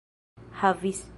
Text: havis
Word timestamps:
havis 0.55 1.03